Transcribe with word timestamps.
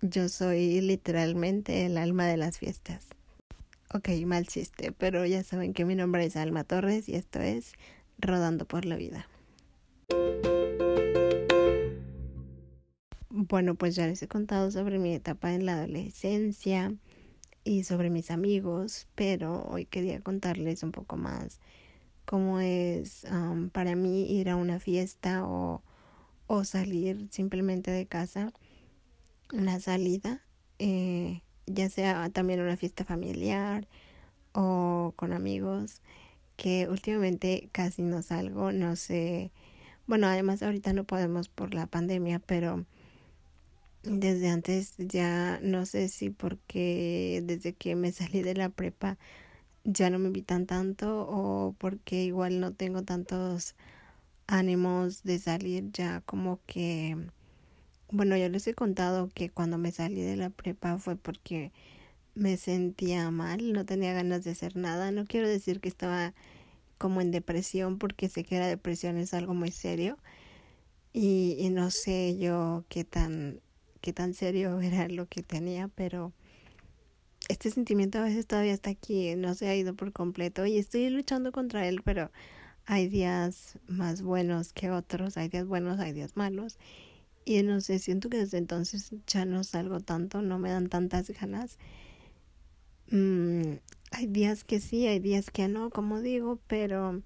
Yo 0.00 0.28
soy 0.28 0.80
literalmente 0.80 1.84
el 1.84 1.98
alma 1.98 2.26
de 2.26 2.36
las 2.36 2.58
fiestas. 2.58 3.08
Ok, 3.92 4.10
mal 4.26 4.46
chiste, 4.46 4.92
pero 4.92 5.26
ya 5.26 5.42
saben 5.42 5.72
que 5.72 5.84
mi 5.84 5.96
nombre 5.96 6.24
es 6.24 6.36
Alma 6.36 6.62
Torres 6.62 7.08
y 7.08 7.16
esto 7.16 7.40
es 7.40 7.72
Rodando 8.18 8.64
por 8.64 8.84
la 8.84 8.96
Vida. 8.96 9.28
Bueno, 13.28 13.74
pues 13.74 13.96
ya 13.96 14.06
les 14.06 14.22
he 14.22 14.28
contado 14.28 14.70
sobre 14.70 14.98
mi 14.98 15.14
etapa 15.14 15.52
en 15.52 15.66
la 15.66 15.74
adolescencia 15.74 16.94
y 17.64 17.82
sobre 17.82 18.10
mis 18.10 18.30
amigos, 18.30 19.08
pero 19.16 19.64
hoy 19.64 19.84
quería 19.84 20.20
contarles 20.20 20.84
un 20.84 20.92
poco 20.92 21.16
más 21.16 21.60
cómo 22.24 22.60
es 22.60 23.24
um, 23.32 23.70
para 23.70 23.96
mí 23.96 24.30
ir 24.30 24.50
a 24.50 24.56
una 24.56 24.78
fiesta 24.78 25.44
o, 25.44 25.82
o 26.46 26.64
salir 26.64 27.26
simplemente 27.30 27.90
de 27.90 28.06
casa, 28.06 28.52
una 29.52 29.80
salida, 29.80 30.42
eh, 30.78 31.42
ya 31.66 31.88
sea 31.90 32.30
también 32.30 32.60
una 32.60 32.76
fiesta 32.76 33.04
familiar 33.04 33.86
o 34.52 35.12
con 35.16 35.32
amigos, 35.32 36.02
que 36.56 36.88
últimamente 36.88 37.68
casi 37.72 38.02
no 38.02 38.22
salgo, 38.22 38.72
no 38.72 38.96
sé, 38.96 39.52
bueno, 40.06 40.26
además 40.26 40.62
ahorita 40.62 40.92
no 40.92 41.04
podemos 41.04 41.48
por 41.48 41.74
la 41.74 41.86
pandemia, 41.86 42.40
pero 42.40 42.84
desde 44.02 44.48
antes 44.48 44.94
ya 44.98 45.60
no 45.62 45.86
sé 45.86 46.08
si 46.08 46.30
porque 46.30 47.42
desde 47.44 47.74
que 47.74 47.94
me 47.96 48.12
salí 48.12 48.42
de 48.42 48.54
la 48.54 48.68
prepa 48.70 49.18
ya 49.84 50.10
no 50.10 50.18
me 50.18 50.28
invitan 50.28 50.66
tanto 50.66 51.26
o 51.28 51.74
porque 51.78 52.24
igual 52.24 52.60
no 52.60 52.72
tengo 52.72 53.02
tantos 53.02 53.74
ánimos 54.46 55.22
de 55.24 55.38
salir 55.38 55.90
ya 55.92 56.22
como 56.22 56.60
que 56.66 57.16
bueno 58.10 58.36
yo 58.36 58.48
les 58.48 58.66
he 58.66 58.74
contado 58.74 59.28
que 59.34 59.50
cuando 59.50 59.78
me 59.78 59.92
salí 59.92 60.22
de 60.22 60.36
la 60.36 60.50
prepa 60.50 60.98
fue 60.98 61.16
porque 61.16 61.72
me 62.34 62.56
sentía 62.56 63.30
mal 63.30 63.72
no 63.72 63.84
tenía 63.84 64.12
ganas 64.12 64.44
de 64.44 64.52
hacer 64.52 64.76
nada. 64.76 65.10
No 65.12 65.26
quiero 65.26 65.48
decir 65.48 65.80
que 65.80 65.88
estaba 65.88 66.34
como 66.98 67.20
en 67.20 67.30
depresión 67.30 67.98
porque 67.98 68.28
sé 68.28 68.44
que 68.44 68.58
la 68.58 68.66
depresión 68.66 69.18
es 69.18 69.34
algo 69.34 69.54
muy 69.54 69.70
serio. 69.70 70.18
Y, 71.12 71.56
y 71.58 71.70
no 71.70 71.90
sé 71.90 72.38
yo 72.38 72.84
qué 72.88 73.04
tan 73.04 73.60
qué 74.00 74.12
tan 74.12 74.34
serio 74.34 74.80
era 74.82 75.08
lo 75.08 75.26
que 75.26 75.42
tenía, 75.42 75.88
pero 75.88 76.32
este 77.48 77.70
sentimiento 77.70 78.18
a 78.18 78.22
veces 78.24 78.46
todavía 78.46 78.74
está 78.74 78.90
aquí, 78.90 79.34
no 79.36 79.54
se 79.54 79.68
ha 79.68 79.76
ido 79.76 79.94
por 79.94 80.12
completo. 80.12 80.66
Y 80.66 80.78
estoy 80.78 81.10
luchando 81.10 81.52
contra 81.52 81.88
él, 81.88 82.02
pero 82.04 82.30
hay 82.86 83.08
días 83.08 83.78
más 83.88 84.22
buenos 84.22 84.72
que 84.72 84.90
otros, 84.90 85.36
hay 85.36 85.48
días 85.48 85.66
buenos, 85.66 85.98
hay 86.00 86.12
días 86.12 86.36
malos 86.36 86.78
y 87.48 87.62
no 87.62 87.80
sé, 87.80 87.98
siento 87.98 88.28
que 88.28 88.36
desde 88.36 88.58
entonces 88.58 89.10
ya 89.26 89.46
no 89.46 89.64
salgo 89.64 90.00
tanto, 90.00 90.42
no 90.42 90.58
me 90.58 90.70
dan 90.70 90.90
tantas 90.90 91.30
ganas. 91.30 91.78
Mm, 93.10 93.78
hay 94.10 94.26
días 94.26 94.64
que 94.64 94.80
sí, 94.80 95.06
hay 95.06 95.18
días 95.18 95.50
que 95.50 95.66
no, 95.66 95.88
como 95.88 96.20
digo, 96.20 96.58
pero 96.66 97.22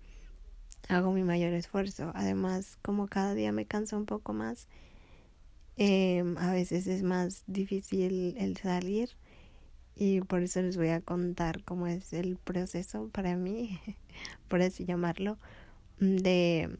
hago 0.88 1.10
mi 1.10 1.24
mayor 1.24 1.52
esfuerzo. 1.54 2.12
Además, 2.14 2.78
como 2.82 3.08
cada 3.08 3.34
día 3.34 3.50
me 3.50 3.66
canso 3.66 3.96
un 3.96 4.06
poco 4.06 4.32
más, 4.32 4.68
eh, 5.76 6.22
a 6.36 6.52
veces 6.52 6.86
es 6.86 7.02
más 7.02 7.42
difícil 7.48 8.36
el 8.38 8.56
salir 8.58 9.10
y 9.96 10.20
por 10.20 10.44
eso 10.44 10.62
les 10.62 10.76
voy 10.76 10.90
a 10.90 11.00
contar 11.00 11.64
cómo 11.64 11.88
es 11.88 12.12
el 12.12 12.36
proceso 12.36 13.08
para 13.08 13.34
mí, 13.34 13.80
por 14.46 14.62
así 14.62 14.84
llamarlo, 14.84 15.36
de 15.98 16.70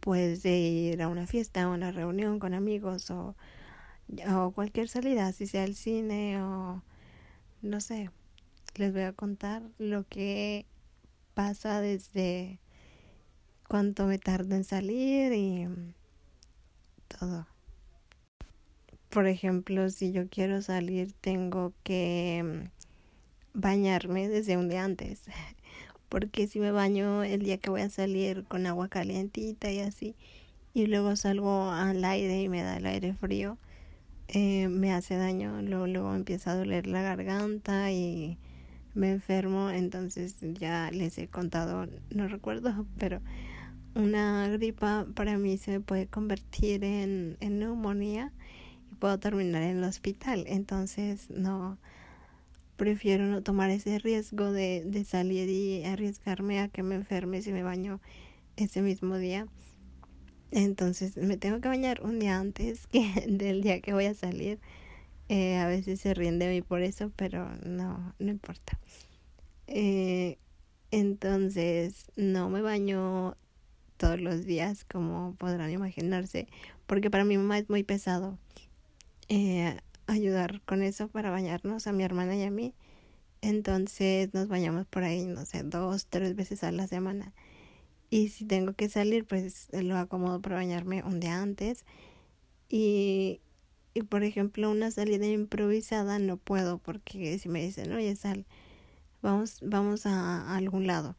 pues 0.00 0.42
de 0.42 0.58
ir 0.58 1.02
a 1.02 1.08
una 1.08 1.26
fiesta 1.26 1.68
o 1.68 1.74
una 1.74 1.92
reunión 1.92 2.38
con 2.38 2.54
amigos 2.54 3.10
o, 3.10 3.36
o 4.32 4.50
cualquier 4.52 4.88
salida, 4.88 5.32
si 5.32 5.46
sea 5.46 5.64
al 5.64 5.74
cine 5.74 6.40
o 6.42 6.82
no 7.62 7.80
sé, 7.80 8.10
les 8.76 8.92
voy 8.92 9.02
a 9.02 9.12
contar 9.12 9.62
lo 9.78 10.04
que 10.08 10.66
pasa 11.34 11.80
desde 11.80 12.60
cuánto 13.68 14.06
me 14.06 14.18
tarda 14.18 14.56
en 14.56 14.64
salir 14.64 15.32
y 15.32 15.68
todo 17.08 17.46
por 19.14 19.28
ejemplo, 19.28 19.90
si 19.90 20.10
yo 20.10 20.28
quiero 20.28 20.60
salir, 20.60 21.12
tengo 21.12 21.72
que 21.84 22.42
mm, 23.54 23.58
bañarme 23.60 24.28
desde 24.28 24.56
un 24.56 24.68
día 24.68 24.84
antes. 24.84 25.22
Porque 26.14 26.46
si 26.46 26.60
me 26.60 26.70
baño 26.70 27.24
el 27.24 27.42
día 27.42 27.58
que 27.58 27.70
voy 27.70 27.80
a 27.80 27.90
salir 27.90 28.44
con 28.44 28.68
agua 28.68 28.86
calientita 28.86 29.72
y 29.72 29.80
así, 29.80 30.14
y 30.72 30.86
luego 30.86 31.16
salgo 31.16 31.72
al 31.72 32.04
aire 32.04 32.40
y 32.40 32.48
me 32.48 32.62
da 32.62 32.76
el 32.76 32.86
aire 32.86 33.14
frío, 33.14 33.58
eh, 34.28 34.68
me 34.68 34.92
hace 34.92 35.16
daño. 35.16 35.60
Luego, 35.62 35.88
luego 35.88 36.14
empieza 36.14 36.52
a 36.52 36.54
doler 36.54 36.86
la 36.86 37.02
garganta 37.02 37.90
y 37.90 38.38
me 38.94 39.10
enfermo. 39.10 39.70
Entonces 39.70 40.36
ya 40.40 40.88
les 40.92 41.18
he 41.18 41.26
contado, 41.26 41.88
no 42.10 42.28
recuerdo, 42.28 42.86
pero 42.96 43.20
una 43.96 44.46
gripa 44.50 45.08
para 45.16 45.36
mí 45.36 45.58
se 45.58 45.80
puede 45.80 46.06
convertir 46.06 46.84
en, 46.84 47.36
en 47.40 47.58
neumonía 47.58 48.30
puedo 49.00 49.18
terminar 49.18 49.62
en 49.62 49.78
el 49.78 49.84
hospital. 49.84 50.44
Entonces 50.46 51.28
no 51.30 51.76
prefiero 52.76 53.26
no 53.26 53.42
tomar 53.42 53.70
ese 53.70 53.98
riesgo 53.98 54.52
de, 54.52 54.82
de 54.84 55.04
salir 55.04 55.48
y 55.48 55.84
arriesgarme 55.84 56.60
a 56.60 56.68
que 56.68 56.82
me 56.82 56.94
enferme 56.94 57.42
si 57.42 57.52
me 57.52 57.62
baño 57.62 58.00
ese 58.56 58.82
mismo 58.82 59.16
día. 59.18 59.46
Entonces 60.50 61.16
me 61.16 61.36
tengo 61.36 61.60
que 61.60 61.68
bañar 61.68 62.02
un 62.02 62.18
día 62.18 62.38
antes 62.38 62.86
que 62.86 63.02
del 63.28 63.62
día 63.62 63.80
que 63.80 63.92
voy 63.92 64.06
a 64.06 64.14
salir. 64.14 64.60
Eh, 65.28 65.56
a 65.56 65.66
veces 65.66 66.00
se 66.00 66.12
ríen 66.14 66.38
de 66.38 66.48
mí 66.48 66.62
por 66.62 66.82
eso, 66.82 67.10
pero 67.16 67.48
no, 67.64 68.14
no 68.18 68.30
importa. 68.30 68.78
Eh, 69.66 70.38
entonces 70.90 72.10
no 72.16 72.50
me 72.50 72.60
baño 72.60 73.36
todos 73.96 74.20
los 74.20 74.44
días, 74.44 74.84
como 74.84 75.34
podrán 75.36 75.70
imaginarse, 75.70 76.46
porque 76.86 77.10
para 77.10 77.24
mi 77.24 77.38
mamá 77.38 77.58
es 77.58 77.70
muy 77.70 77.82
pesado 77.82 78.38
eh, 79.28 79.76
ayudar 80.06 80.60
con 80.62 80.82
eso 80.82 81.08
para 81.08 81.30
bañarnos 81.30 81.86
a 81.86 81.92
mi 81.92 82.04
hermana 82.04 82.36
y 82.36 82.42
a 82.42 82.50
mí. 82.50 82.74
Entonces 83.42 84.32
nos 84.32 84.48
bañamos 84.48 84.86
por 84.86 85.04
ahí, 85.04 85.26
no 85.26 85.44
sé, 85.44 85.62
dos, 85.62 86.06
tres 86.06 86.34
veces 86.34 86.64
a 86.64 86.72
la 86.72 86.86
semana. 86.86 87.32
Y 88.10 88.28
si 88.28 88.44
tengo 88.44 88.74
que 88.74 88.88
salir, 88.88 89.24
pues 89.26 89.68
lo 89.72 89.96
acomodo 89.98 90.40
para 90.40 90.56
bañarme 90.56 91.02
un 91.02 91.20
día 91.20 91.42
antes. 91.42 91.84
Y, 92.68 93.40
y 93.94 94.02
por 94.02 94.24
ejemplo, 94.24 94.70
una 94.70 94.90
salida 94.90 95.26
improvisada 95.26 96.18
no 96.18 96.36
puedo 96.36 96.78
porque 96.78 97.38
si 97.38 97.48
me 97.48 97.62
dicen, 97.62 97.92
oye, 97.92 98.14
sal, 98.16 98.46
vamos, 99.22 99.58
vamos 99.62 100.06
a, 100.06 100.54
algún 100.56 100.86
lado. 100.86 101.16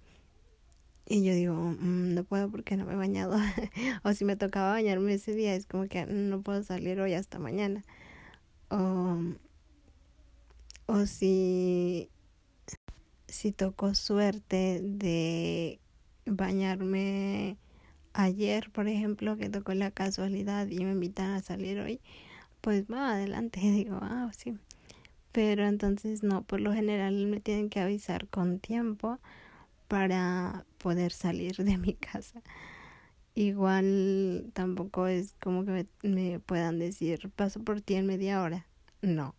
Y 1.07 1.23
yo 1.23 1.33
digo, 1.33 1.53
mm, 1.55 2.13
no 2.13 2.23
puedo 2.23 2.49
porque 2.49 2.77
no 2.77 2.85
me 2.85 2.93
he 2.93 2.95
bañado. 2.95 3.37
o 4.03 4.13
si 4.13 4.25
me 4.25 4.35
tocaba 4.35 4.71
bañarme 4.71 5.13
ese 5.13 5.33
día, 5.33 5.55
es 5.55 5.65
como 5.67 5.87
que 5.87 6.05
no 6.05 6.41
puedo 6.41 6.63
salir 6.63 6.99
hoy 6.99 7.13
hasta 7.13 7.39
mañana. 7.39 7.83
O, 8.69 9.17
o 10.87 11.05
si, 11.05 12.09
si 13.27 13.51
tocó 13.51 13.95
suerte 13.95 14.81
de 14.83 15.79
bañarme 16.25 17.57
ayer, 18.13 18.71
por 18.71 18.87
ejemplo, 18.87 19.37
que 19.37 19.49
tocó 19.49 19.73
la 19.73 19.91
casualidad 19.91 20.67
y 20.67 20.83
me 20.85 20.91
invitan 20.93 21.31
a 21.31 21.41
salir 21.41 21.79
hoy, 21.79 21.99
pues 22.61 22.85
va 22.91 23.13
adelante. 23.13 23.59
Digo, 23.61 23.99
ah, 24.01 24.31
sí. 24.35 24.57
Pero 25.31 25.67
entonces 25.67 26.23
no, 26.23 26.43
por 26.43 26.61
lo 26.61 26.73
general 26.73 27.27
me 27.27 27.39
tienen 27.41 27.69
que 27.69 27.81
avisar 27.81 28.27
con 28.29 28.59
tiempo 28.59 29.19
para 29.87 30.65
poder 30.77 31.11
salir 31.11 31.57
de 31.57 31.77
mi 31.77 31.93
casa. 32.11 32.41
Igual 33.35 34.49
tampoco 34.53 35.07
es 35.07 35.35
como 35.41 35.65
que 35.65 35.85
me, 36.03 36.39
puedan 36.39 36.79
decir 36.79 37.29
paso 37.35 37.61
por 37.61 37.81
ti 37.81 37.95
en 37.95 38.05
media 38.05 38.41
hora. 38.41 38.65
No, 39.01 39.35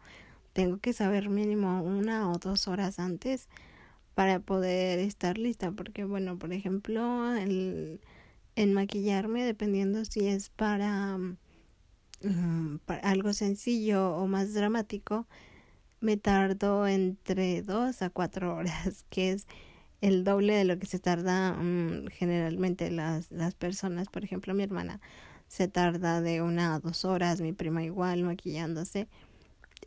tengo 0.53 0.79
que 0.79 0.93
saber 0.93 1.31
mínimo 1.31 1.83
una 1.83 2.31
o 2.31 2.39
dos 2.39 2.69
horas 2.69 2.99
antes 2.99 3.49
para 4.15 4.41
poder 4.41 4.99
estar 4.99 5.39
lista. 5.39 5.73
Porque 5.73 6.05
bueno, 6.05 6.39
por 6.39 6.53
ejemplo, 6.53 7.35
el, 7.35 8.01
en 8.55 8.75
maquillarme, 8.75 9.45
dependiendo 9.45 10.05
si 10.05 10.27
es 10.29 10.51
para, 10.51 11.17
mm, 11.19 12.79
para 12.85 13.01
algo 13.09 13.33
sencillo 13.33 14.15
o 14.15 14.27
más 14.27 14.53
dramático, 14.53 15.27
me 16.01 16.19
tardo 16.19 16.87
entre 16.87 17.63
dos 17.63 18.03
a 18.03 18.11
cuatro 18.11 18.55
horas, 18.57 19.05
que 19.11 19.33
es 19.33 19.47
el 20.01 20.25
doble 20.25 20.55
de 20.55 20.65
lo 20.65 20.79
que 20.79 20.87
se 20.87 20.99
tarda 20.99 21.53
mm, 21.55 22.09
generalmente 22.09 22.91
las, 22.91 23.31
las 23.31 23.55
personas. 23.55 24.09
Por 24.09 24.25
ejemplo, 24.25 24.55
mi 24.55 24.63
hermana 24.63 25.01
se 25.49 25.69
tarda 25.69 26.21
de 26.21 26.43
una 26.43 26.75
a 26.75 26.81
dos 26.81 27.05
horas, 27.05 27.41
mi 27.41 27.53
prima 27.53 27.83
igual 27.85 28.25
maquillándose. 28.25 29.09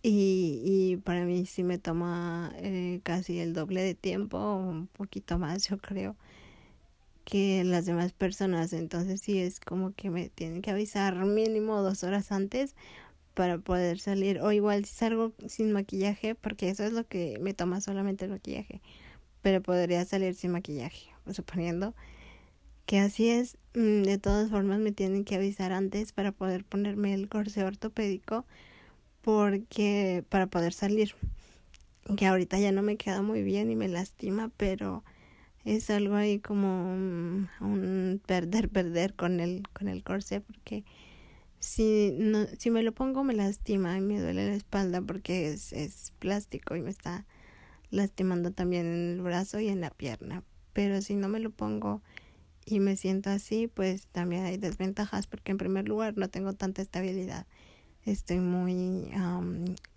Y, 0.04 0.62
y 0.66 0.98
para 0.98 1.26
mí 1.26 1.46
sí 1.46 1.64
me 1.64 1.78
toma 1.78 2.54
eh, 2.58 3.02
casi 3.04 3.40
el 3.40 3.54
doble 3.54 3.82
de 3.82 3.96
tiempo, 3.96 4.38
un 4.56 4.88
poquito 4.88 5.38
más 5.40 5.68
yo 5.68 5.78
creo, 5.78 6.16
que 7.26 7.64
las 7.64 7.86
demás 7.86 8.14
personas. 8.14 8.74
Entonces 8.74 9.22
sí 9.22 9.40
es 9.40 9.60
como 9.60 9.94
que 9.94 10.10
me 10.10 10.30
tienen 10.30 10.62
que 10.62 10.72
avisar 10.72 11.16
mínimo 11.26 11.82
dos 11.82 12.04
horas 12.04 12.32
antes 12.32 12.76
para 13.34 13.58
poder 13.60 14.00
salir 14.00 14.42
o 14.42 14.52
igual 14.52 14.86
si 14.86 14.94
salgo 14.96 15.34
sin 15.48 15.72
maquillaje 15.72 16.36
porque 16.36 16.70
eso 16.70 16.84
es 16.84 16.92
lo 16.94 17.08
que 17.08 17.38
me 17.42 17.54
toma 17.54 17.80
solamente 17.80 18.26
el 18.26 18.32
maquillaje 18.32 18.82
pero 19.42 19.62
podría 19.62 20.04
salir 20.06 20.36
sin 20.36 20.52
maquillaje 20.52 21.10
suponiendo 21.34 21.94
que 22.90 23.00
así 23.00 23.30
es. 23.30 23.60
Mm, 23.76 24.02
de 24.02 24.18
todas 24.18 24.50
formas 24.50 24.80
me 24.80 24.92
tienen 24.92 25.24
que 25.24 25.36
avisar 25.36 25.72
antes 25.74 26.12
para 26.12 26.32
poder 26.32 26.66
ponerme 26.66 27.14
el 27.14 27.30
corsé 27.30 27.64
ortopédico 27.64 28.46
porque 29.22 30.24
para 30.30 30.48
poder 30.48 30.74
salir. 30.74 31.14
Que 32.18 32.26
ahorita 32.26 32.58
ya 32.58 32.72
no 32.72 32.82
me 32.82 32.98
queda 32.98 33.22
muy 33.22 33.44
bien 33.44 33.70
y 33.70 33.76
me 33.76 33.88
lastima 33.88 34.50
pero 34.58 35.04
es 35.66 35.92
algo 35.92 36.16
ahí 36.16 36.40
como 36.40 36.92
un, 36.92 38.22
perder 38.26 38.70
perder 38.70 39.14
con 39.14 39.40
el 39.40 39.62
con 39.74 39.88
el 39.88 40.04
corsé 40.04 40.42
porque 40.42 40.84
si 41.60 42.12
no 42.18 42.48
si 42.58 42.72
me 42.72 42.82
lo 42.82 42.94
pongo 42.94 43.24
me 43.24 43.36
lastima 43.36 43.96
y 43.98 44.02
me 44.02 44.20
duele 44.20 44.48
la 44.48 44.56
espalda 44.56 45.04
porque 45.04 45.52
es, 45.52 45.74
es 45.74 46.14
plástico 46.18 46.76
y 46.76 46.82
me 46.82 46.90
está 46.90 47.28
lastimando 47.90 48.52
también 48.52 48.86
en 48.86 49.12
el 49.12 49.22
brazo 49.22 49.60
y 49.60 49.68
en 49.68 49.82
la 49.82 49.90
pierna 49.90 50.44
pero 50.74 51.02
si 51.02 51.16
no 51.16 51.28
me 51.28 51.40
lo 51.40 51.50
pongo 51.50 52.02
y 52.66 52.80
me 52.80 52.96
siento 52.96 53.30
así 53.30 53.68
pues 53.68 54.08
también 54.08 54.46
hay 54.46 54.58
desventajas 54.58 55.28
porque 55.28 55.52
en 55.52 55.58
primer 55.58 55.88
lugar 55.88 56.18
no 56.18 56.30
tengo 56.30 56.54
tanta 56.54 56.82
estabilidad 56.82 57.46
estoy 58.06 58.40
muy 58.40 59.12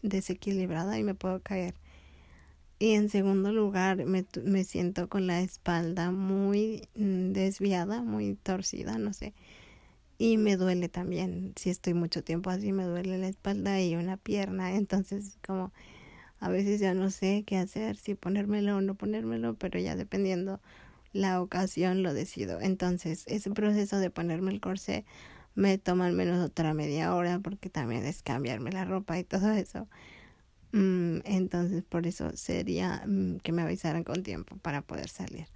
desequilibrada 0.03 0.99
y 0.99 1.03
me 1.03 1.15
puedo 1.15 1.41
caer 1.41 1.75
y 2.83 2.95
en 2.95 3.11
segundo 3.11 3.53
lugar, 3.53 4.05
me, 4.07 4.27
me 4.43 4.65
siento 4.65 5.09
con 5.09 5.29
la 5.29 5.41
espalda 5.41 6.11
muy 6.11 6.89
mm, 6.97 7.31
desviada, 7.31 8.03
muy 8.03 8.35
torcida, 8.35 8.99
no 8.99 9.13
sé. 9.13 9.35
Y 10.19 10.37
me 10.37 10.57
duele 10.57 10.89
también. 10.89 11.53
Si 11.55 11.71
estoy 11.71 11.95
mucho 11.95 12.25
tiempo 12.25 12.51
así, 12.51 12.73
me 12.73 12.83
duele 12.83 13.19
la 13.19 13.29
espalda 13.29 13.81
y 13.81 13.95
una 13.95 14.17
pierna. 14.17 14.75
Entonces, 14.75 15.39
como 15.47 15.73
a 16.43 16.49
veces 16.51 16.81
ya 16.81 16.93
no 16.93 17.11
sé 17.11 17.45
qué 17.47 17.57
hacer, 17.57 17.97
si 17.97 18.15
ponérmelo 18.15 18.77
o 18.79 18.81
no 18.81 18.97
ponérmelo, 18.97 19.55
pero 19.55 19.79
ya 19.79 19.95
dependiendo 19.97 20.61
la 21.13 21.41
ocasión 21.41 22.03
lo 22.03 22.15
decido. 22.15 22.61
Entonces, 22.61 23.25
ese 23.29 23.51
proceso 23.53 23.99
de 23.99 24.11
ponerme 24.11 24.51
el 24.51 24.61
corsé 24.61 25.05
me 25.55 25.79
toma 25.79 26.07
al 26.07 26.15
menos 26.15 26.45
otra 26.45 26.75
media 26.75 27.15
hora 27.15 27.39
porque 27.39 27.71
también 27.71 28.05
es 28.05 28.23
cambiarme 28.23 28.73
la 28.73 28.85
ropa 28.85 29.19
y 29.19 29.25
todo 29.25 29.53
eso. 29.53 29.89
Mm, 30.73 31.19
entonces 31.25 31.85
por 31.85 32.07
eso 32.07 32.31
sería 32.35 33.05
mm, 33.07 33.37
que 33.39 33.53
me 33.53 33.63
avisaran 33.63 34.05
con 34.05 34.23
tiempo 34.25 34.57
para 34.57 34.83
poder 34.83 35.09
salir. 35.09 35.47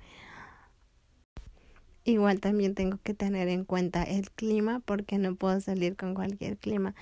Igual 2.04 2.38
también 2.38 2.76
tengo 2.76 2.98
que 3.02 3.14
tener 3.14 3.48
en 3.48 3.64
cuenta 3.64 4.04
el 4.04 4.30
clima 4.30 4.80
porque 4.84 5.18
no 5.18 5.34
puedo 5.34 5.60
salir 5.60 5.96
con 5.96 6.14
cualquier 6.14 6.56
clima. 6.56 6.94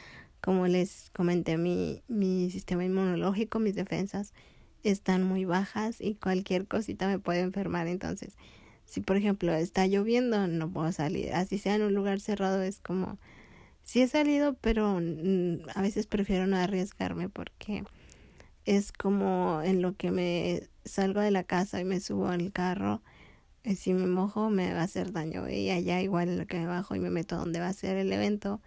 Como 0.44 0.66
les 0.66 1.10
comenté, 1.14 1.56
mi, 1.56 2.02
mi 2.06 2.50
sistema 2.50 2.84
inmunológico, 2.84 3.60
mis 3.60 3.74
defensas 3.74 4.34
están 4.82 5.24
muy 5.24 5.46
bajas 5.46 6.02
y 6.02 6.16
cualquier 6.16 6.66
cosita 6.66 7.08
me 7.08 7.18
puede 7.18 7.40
enfermar. 7.40 7.86
Entonces, 7.86 8.36
si 8.84 9.00
por 9.00 9.16
ejemplo 9.16 9.54
está 9.54 9.86
lloviendo, 9.86 10.46
no 10.46 10.70
puedo 10.70 10.92
salir. 10.92 11.32
Así 11.32 11.56
sea 11.56 11.76
en 11.76 11.82
un 11.82 11.94
lugar 11.94 12.20
cerrado, 12.20 12.62
es 12.62 12.78
como, 12.78 13.18
sí 13.84 14.02
he 14.02 14.06
salido, 14.06 14.52
pero 14.60 15.00
a 15.74 15.80
veces 15.80 16.06
prefiero 16.06 16.46
no 16.46 16.58
arriesgarme 16.58 17.30
porque 17.30 17.82
es 18.66 18.92
como 18.92 19.62
en 19.64 19.80
lo 19.80 19.96
que 19.96 20.10
me 20.10 20.68
salgo 20.84 21.20
de 21.20 21.30
la 21.30 21.44
casa 21.44 21.80
y 21.80 21.86
me 21.86 22.00
subo 22.00 22.28
al 22.28 22.52
carro, 22.52 23.00
si 23.76 23.94
me 23.94 24.06
mojo 24.06 24.50
me 24.50 24.74
va 24.74 24.80
a 24.80 24.84
hacer 24.84 25.12
daño 25.12 25.48
y 25.48 25.70
allá 25.70 26.02
igual 26.02 26.28
en 26.28 26.38
lo 26.38 26.46
que 26.46 26.58
me 26.58 26.66
bajo 26.66 26.94
y 26.94 27.00
me 27.00 27.08
meto 27.08 27.36
donde 27.36 27.60
va 27.60 27.68
a 27.68 27.72
ser 27.72 27.96
el 27.96 28.12
evento, 28.12 28.60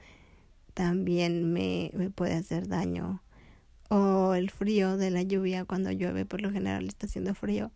también 0.78 1.52
me, 1.52 1.92
puede 2.14 2.36
hacer 2.36 2.68
daño. 2.68 3.24
O 3.90 4.36
el 4.36 4.52
frío 4.52 4.96
de 4.96 5.10
la 5.10 5.24
lluvia 5.24 5.66
cuando 5.66 5.92
llueve, 5.92 6.24
por 6.24 6.40
lo 6.42 6.52
general 6.52 6.88
está 6.88 7.08
haciendo 7.08 7.34
frío, 7.34 7.72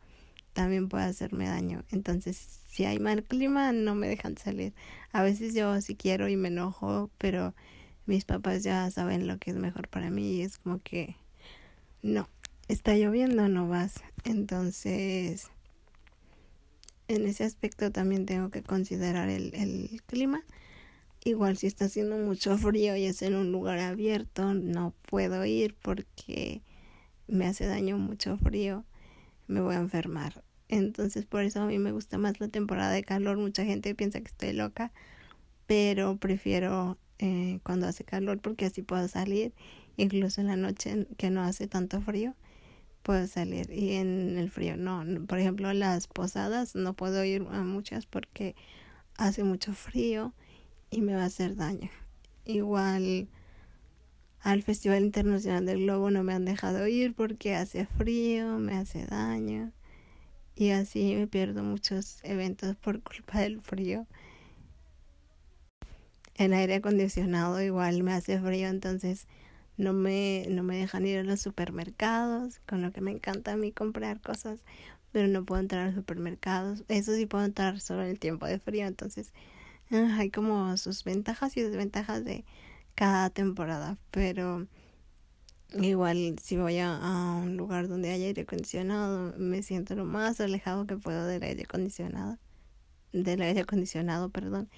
también 0.54 0.88
puede 0.88 1.06
hacerme 1.06 1.48
daño. 1.48 1.84
Entonces, 1.90 2.60
si 2.68 2.86
hay 2.86 3.00
mal 3.00 3.24
clima, 3.24 3.72
no 3.72 3.96
me 3.96 4.08
dejan 4.08 4.38
salir. 4.38 4.74
A 5.14 5.24
veces 5.24 5.56
yo 5.56 5.82
si 5.82 5.96
quiero 5.96 6.30
y 6.30 6.36
me 6.36 6.50
enojo, 6.50 7.10
pero 7.18 7.56
mis 8.06 8.24
papás 8.24 8.62
ya 8.62 8.92
saben 8.92 9.26
lo 9.26 9.40
que 9.40 9.50
es 9.50 9.58
mejor 9.58 9.88
para 9.88 10.12
mí 10.12 10.36
y 10.36 10.42
es 10.44 10.60
como 10.60 10.78
que 10.78 11.16
no, 12.04 12.30
está 12.68 12.94
lloviendo, 12.96 13.50
no 13.50 13.68
vas. 13.68 13.96
Entonces, 14.26 15.50
en 17.08 17.26
ese 17.26 17.46
aspecto 17.46 17.92
también 17.92 18.28
tengo 18.28 18.52
que 18.52 18.62
considerar 18.62 19.28
el, 19.28 19.56
el 19.56 20.04
clima. 20.06 20.44
Igual 21.24 21.58
si 21.58 21.68
está 21.68 21.86
haciendo 21.86 22.18
mucho 22.18 22.58
frío 22.58 22.96
y 22.96 23.06
es 23.06 23.22
en 23.22 23.36
un 23.36 23.52
lugar 23.52 23.80
abierto, 23.80 24.54
no 24.54 24.96
puedo 25.08 25.46
ir 25.46 25.76
porque 25.82 26.64
me 27.28 27.46
hace 27.46 27.68
daño 27.68 27.98
mucho 27.98 28.38
frío, 28.38 28.86
me 29.48 29.62
voy 29.62 29.76
a 29.76 29.80
enfermar. 29.80 30.44
Entonces 30.68 31.26
por 31.26 31.44
eso 31.44 31.62
a 31.62 31.68
mí 31.68 31.78
me 31.78 31.92
gusta 31.92 32.18
más 32.18 32.40
la 32.40 32.48
temporada 32.48 32.92
de 32.92 33.04
calor. 33.04 33.38
Mucha 33.38 33.66
gente 33.66 33.94
piensa 33.94 34.20
que 34.22 34.28
estoy 34.28 34.54
loca, 34.54 34.92
pero 35.68 36.18
prefiero 36.18 36.98
eh, 37.24 37.60
cuando 37.62 37.88
hace 37.88 38.04
calor 38.04 38.40
porque 38.40 38.66
así 38.66 38.82
puedo 38.82 39.08
salir 39.08 39.54
incluso 39.96 40.42
en 40.42 40.48
la 40.48 40.56
noche 40.56 41.06
que 41.18 41.30
no 41.30 41.44
hace 41.44 41.68
tanto 41.68 42.02
frío 42.02 42.34
puedo 43.04 43.28
salir 43.28 43.70
y 43.72 43.94
en 43.94 44.38
el 44.40 44.50
frío 44.50 44.76
no 44.76 45.06
por 45.28 45.38
ejemplo 45.38 45.72
las 45.74 46.08
posadas 46.08 46.74
no 46.74 46.96
puedo 46.96 47.24
ir 47.24 47.46
a 47.52 47.62
muchas 47.62 48.08
porque 48.08 48.56
hace 49.18 49.44
mucho 49.44 49.74
frío 49.74 50.34
y 50.92 51.02
me 51.02 51.16
va 51.16 51.24
a 51.24 51.26
hacer 51.26 51.56
daño 51.56 51.90
igual 52.46 53.28
al 54.42 54.64
Festival 54.64 55.04
Internacional 55.04 55.66
del 55.66 55.84
Globo 55.84 56.10
no 56.10 56.24
me 56.24 56.34
han 56.34 56.46
dejado 56.46 56.88
ir 56.88 57.14
porque 57.14 57.56
hace 57.56 57.86
frío, 57.86 58.58
me 58.58 58.76
hace 58.76 59.06
daño 59.06 59.72
y 60.56 60.72
así 60.72 61.16
me 61.16 61.28
pierdo 61.28 61.64
muchos 61.64 62.20
eventos 62.24 62.76
por 62.76 63.02
culpa 63.02 63.40
del 63.40 63.62
frío. 63.62 64.08
El 66.36 66.54
aire 66.54 66.76
acondicionado 66.76 67.62
igual 67.62 68.02
me 68.04 68.14
hace 68.14 68.40
frío, 68.40 68.68
entonces 68.68 69.28
no 69.78 69.94
me, 69.94 70.46
no 70.50 70.64
me 70.64 70.78
dejan 70.78 71.06
ir 71.06 71.20
a 71.20 71.24
los 71.24 71.40
supermercados, 71.40 72.60
con 72.68 72.82
lo 72.82 72.92
que 72.92 73.02
me 73.02 73.12
encanta 73.12 73.54
a 73.54 73.58
mí 73.58 73.72
comprar 73.72 74.22
cosas, 74.22 74.60
pero 75.12 75.28
no 75.28 75.46
puedo 75.46 75.62
entrar 75.62 75.84
a 75.84 75.86
los 75.88 75.96
supermercados. 75.96 76.84
Eso 76.88 77.16
sí 77.16 77.28
puedo 77.28 77.46
entrar 77.46 77.80
solo 77.80 78.04
en 78.04 78.10
el 78.10 78.20
tiempo 78.20 78.48
de 78.48 78.60
frío, 78.60 78.88
entonces 78.88 79.34
hay 80.18 80.30
como 80.30 80.76
sus 80.78 81.04
ventajas 81.04 81.56
y 81.58 81.62
desventajas 81.62 82.24
de 82.24 82.46
cada 82.96 83.30
temporada, 83.30 83.98
pero 84.12 84.68
igual 85.80 86.36
si 86.42 86.58
voy 86.58 86.80
a, 86.80 86.98
un 87.42 87.58
lugar 87.58 87.88
donde 87.88 88.10
hay 88.10 88.24
aire 88.24 88.44
acondicionado, 88.44 89.34
me 89.38 89.64
siento 89.64 89.96
lo 89.96 90.06
más 90.06 90.40
alejado 90.42 90.86
que 90.86 90.98
puedo 90.98 91.26
del 91.26 91.44
aire 91.44 91.64
acondicionado, 91.64 92.38
del 93.14 93.42
aire 93.42 93.62
acondicionado, 93.62 94.30
perdón. 94.30 94.70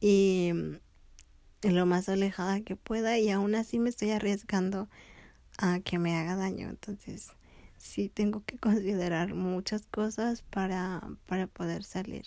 Y 0.00 0.52
lo 1.62 1.86
más 1.86 2.08
alejada 2.08 2.60
que 2.60 2.76
pueda 2.76 3.18
y 3.18 3.30
aún 3.30 3.54
así 3.54 3.78
me 3.78 3.88
estoy 3.88 4.10
arriesgando 4.10 4.88
a 5.58 5.80
que 5.80 5.98
me 5.98 6.16
haga 6.16 6.36
daño. 6.36 6.68
Entonces, 6.68 7.32
sí 7.78 8.10
tengo 8.10 8.42
que 8.44 8.58
considerar 8.58 9.34
muchas 9.34 9.86
cosas 9.86 10.42
para, 10.42 11.02
para 11.26 11.46
poder 11.46 11.84
salir. 11.84 12.26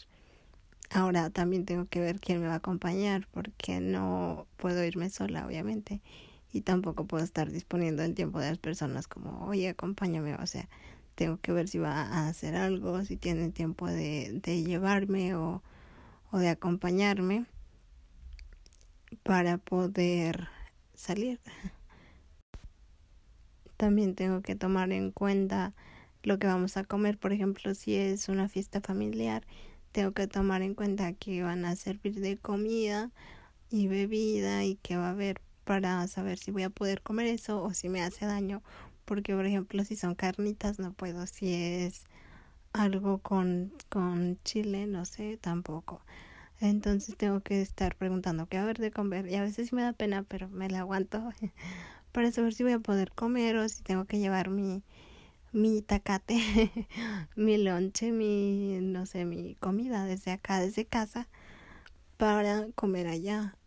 Ahora 0.89 1.29
también 1.29 1.65
tengo 1.65 1.85
que 1.87 1.99
ver 1.99 2.19
quién 2.19 2.41
me 2.41 2.47
va 2.47 2.53
a 2.53 2.57
acompañar 2.57 3.27
porque 3.31 3.79
no 3.81 4.47
puedo 4.57 4.83
irme 4.83 5.09
sola, 5.09 5.45
obviamente. 5.45 6.01
Y 6.53 6.61
tampoco 6.61 7.05
puedo 7.05 7.23
estar 7.23 7.51
disponiendo 7.51 8.03
el 8.03 8.15
tiempo 8.15 8.39
de 8.39 8.49
las 8.49 8.57
personas 8.57 9.07
como, 9.07 9.45
oye, 9.45 9.69
acompáñame. 9.69 10.35
O 10.35 10.47
sea, 10.47 10.69
tengo 11.15 11.37
que 11.41 11.51
ver 11.51 11.67
si 11.67 11.77
va 11.77 12.03
a 12.03 12.27
hacer 12.29 12.55
algo, 12.55 13.03
si 13.03 13.17
tiene 13.17 13.49
tiempo 13.49 13.87
de, 13.87 14.39
de 14.41 14.63
llevarme 14.63 15.35
o, 15.35 15.61
o 16.31 16.37
de 16.37 16.49
acompañarme 16.49 17.45
para 19.23 19.57
poder 19.57 20.47
salir. 20.93 21.39
También 23.77 24.15
tengo 24.15 24.41
que 24.41 24.55
tomar 24.55 24.91
en 24.91 25.11
cuenta 25.11 25.73
lo 26.23 26.39
que 26.39 26.47
vamos 26.47 26.77
a 26.77 26.83
comer, 26.83 27.17
por 27.17 27.31
ejemplo, 27.31 27.73
si 27.75 27.95
es 27.95 28.27
una 28.27 28.49
fiesta 28.49 28.81
familiar, 28.81 29.45
tengo 29.97 30.11
que 30.11 30.27
tomar 30.27 30.61
en 30.61 30.75
cuenta 30.75 31.11
que 31.13 31.41
van 31.41 31.65
a 31.65 31.75
servir 31.75 32.19
de 32.19 32.37
comida 32.37 33.09
y 33.71 33.87
bebida 33.87 34.63
y 34.63 34.75
que 34.75 34.95
va 34.95 35.07
a 35.07 35.09
haber 35.09 35.41
para 35.63 36.07
saber 36.07 36.37
si 36.37 36.51
voy 36.51 36.61
a 36.61 36.69
poder 36.69 37.01
comer 37.01 37.25
eso 37.25 37.63
o 37.63 37.73
si 37.73 37.89
me 37.89 38.03
hace 38.03 38.27
daño, 38.27 38.61
porque 39.05 39.33
por 39.33 39.47
ejemplo, 39.47 39.83
si 39.85 39.95
son 39.95 40.13
carnitas 40.13 40.77
no 40.77 40.93
puedo, 40.93 41.25
si 41.25 41.51
es 41.51 42.03
algo 42.73 43.17
con 43.23 43.73
con 43.89 44.37
chile, 44.43 44.85
no 44.85 45.03
sé, 45.03 45.39
tampoco. 45.41 46.05
Entonces 46.61 47.17
tengo 47.17 47.41
que 47.41 47.63
estar 47.63 47.95
preguntando 47.95 48.45
qué 48.45 48.59
haber 48.59 48.77
de 48.77 48.91
comer. 48.91 49.27
Y 49.27 49.33
a 49.33 49.41
veces 49.41 49.73
me 49.73 49.81
da 49.81 49.93
pena, 49.93 50.21
pero 50.21 50.47
me 50.47 50.69
la 50.69 50.81
aguanto 50.81 51.31
para 52.11 52.31
saber 52.31 52.53
si 52.53 52.61
voy 52.61 52.73
a 52.73 52.79
poder 52.79 53.11
comer 53.13 53.57
o 53.57 53.67
si 53.67 53.81
tengo 53.81 54.05
que 54.05 54.19
llevar 54.19 54.51
mi, 54.51 54.83
mi 55.57 55.81
tacate, 55.81 56.37
mi 57.35 57.57
lonche, 57.57 58.11
mi, 58.11 58.79
no 58.81 59.05
sé, 59.07 59.25
mi 59.25 59.55
comida 59.55 60.05
desde 60.05 60.31
acá, 60.31 60.59
desde 60.59 60.85
casa, 60.85 61.27
para 62.17 62.67
comer 62.75 63.07
allá. 63.07 63.57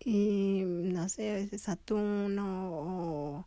y 0.00 0.62
no 0.66 1.08
sé, 1.08 1.30
a 1.32 1.34
veces 1.34 1.68
atún 1.68 2.38
o, 2.40 3.46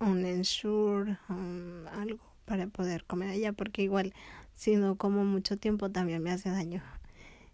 un 0.00 0.24
ensure, 0.26 1.18
um, 1.28 1.86
algo 1.88 2.20
para 2.46 2.66
poder 2.68 3.04
comer 3.04 3.30
allá, 3.30 3.52
porque 3.52 3.82
igual 3.82 4.12
si 4.54 4.76
no 4.76 4.96
como 4.96 5.24
mucho 5.24 5.58
tiempo 5.58 5.90
también 5.90 6.22
me 6.22 6.32
hace 6.32 6.50
daño. 6.50 6.82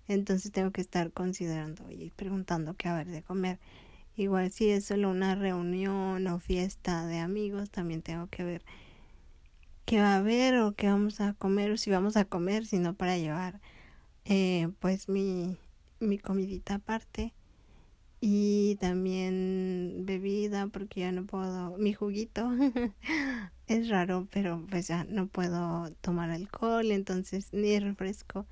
Entonces 0.09 0.53
tengo 0.53 0.73
que 0.73 0.81
estar 0.81 1.13
considerando 1.13 1.91
y 1.91 2.11
preguntando 2.11 2.75
qué 2.75 2.89
haber 2.89 3.09
de 3.09 3.23
comer. 3.23 3.59
Igual 4.17 4.51
si 4.53 4.71
es 4.71 4.87
solo 4.87 5.11
una 5.11 5.35
reunión 5.35 6.27
o 6.27 6.39
fiesta 6.39 7.07
de 7.07 7.19
amigos, 7.19 7.71
también 7.71 8.03
tengo 8.03 8.29
que 8.29 8.45
ver 8.45 8.65
qué 9.85 10.01
va 10.01 10.15
a 10.15 10.19
haber 10.19 10.57
o 10.59 10.75
qué 10.75 10.89
vamos 10.89 11.21
a 11.21 11.35
comer 11.35 11.73
o 11.73 11.77
si 11.77 11.91
vamos 11.91 12.17
a 12.17 12.25
comer, 12.25 12.67
sino 12.67 12.95
para 12.95 13.19
llevar 13.19 13.61
eh, 14.25 14.69
pues 14.81 15.09
mi, 15.09 15.57
mi 16.01 16.19
comidita 16.19 16.77
aparte 16.77 17.35
y 18.21 18.77
también 18.77 20.05
bebida 20.07 20.69
porque 20.69 21.01
ya 21.01 21.13
no 21.13 21.27
puedo 21.27 21.77
mi 21.77 21.93
juguito. 21.93 22.51
Es 23.69 23.89
raro 23.89 24.29
pero 24.31 24.65
pues 24.69 24.89
ya 24.89 25.05
no 25.05 25.29
puedo 25.29 25.91
tomar 26.03 26.31
alcohol 26.31 26.91
entonces 26.93 27.49
ni 27.53 27.79
refresco. 27.81 28.47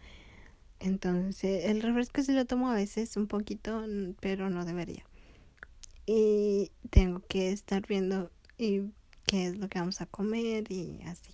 Entonces 0.80 1.66
el 1.66 1.82
refresco 1.82 2.22
sí 2.22 2.32
lo 2.32 2.46
tomo 2.46 2.70
a 2.70 2.74
veces 2.74 3.16
un 3.16 3.28
poquito 3.28 3.84
pero 4.20 4.50
no 4.50 4.64
debería. 4.64 5.04
Y 6.06 6.72
tengo 6.90 7.22
que 7.28 7.52
estar 7.52 7.86
viendo 7.86 8.30
y 8.58 8.82
qué 9.30 9.46
es 9.46 9.58
lo 9.58 9.68
que 9.68 9.78
vamos 9.78 10.00
a 10.00 10.06
comer 10.06 10.72
y 10.72 11.00
así. 11.06 11.30